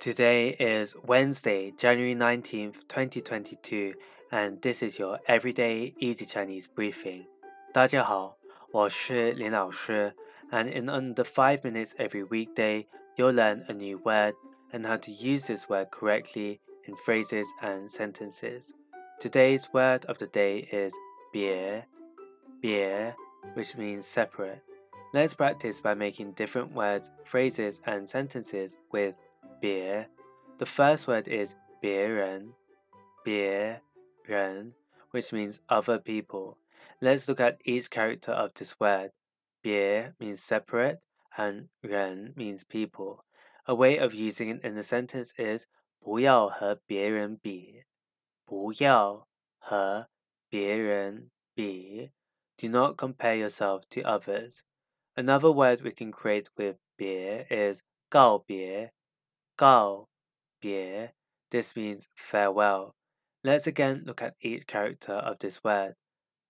[0.00, 3.94] Today is Wednesday, January 19th, 2022,
[4.30, 7.26] and this is your everyday easy Chinese briefing.
[7.72, 8.38] 大家好，
[8.72, 10.14] 我是林老师,
[10.50, 14.34] and in under 5 minutes every weekday, you'll learn a new word
[14.72, 18.72] and how to use this word correctly in phrases and sentences.
[19.18, 20.92] Today's word of the day is
[21.32, 21.84] 别,
[22.60, 23.14] 别,
[23.54, 24.62] which means separate.
[25.12, 29.16] Let's practice by making different words, phrases, and sentences with
[29.60, 30.08] 别.
[30.58, 32.54] The first word is 别人,
[33.22, 33.82] 别
[34.24, 34.74] 人,
[35.10, 36.58] which means other people.
[37.00, 39.12] Let's look at each character of this word.
[39.60, 41.00] 别 means separate
[41.36, 43.24] and 人 means people.
[43.66, 45.66] A way of using it in a sentence is
[45.98, 47.84] 不要和别人比。
[48.44, 50.08] 不要和
[50.48, 52.12] 别人比。
[52.56, 54.60] Do not compare yourself to others.
[55.14, 58.92] Another word we can create with 别 is 告别,
[59.60, 60.08] 告
[60.60, 61.14] 别.
[61.50, 62.94] This means farewell.
[63.42, 65.94] Let's again look at each character of this word.